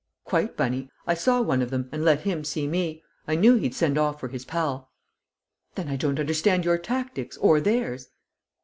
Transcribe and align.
"Quite, 0.23 0.57
Bunny. 0.57 0.89
I 1.05 1.13
saw 1.13 1.43
one 1.43 1.61
of 1.61 1.69
them 1.69 1.87
and 1.91 2.03
let 2.03 2.21
him 2.21 2.43
see 2.43 2.65
me. 2.67 3.03
I 3.27 3.35
knew 3.35 3.53
he'd 3.53 3.75
send 3.75 3.99
off 3.99 4.19
for 4.19 4.29
his 4.29 4.45
pal." 4.45 4.89
"Then 5.75 5.89
I 5.89 5.95
don't 5.95 6.19
understand 6.19 6.65
your 6.65 6.79
tactics 6.79 7.37
or 7.37 7.61
theirs." 7.61 8.07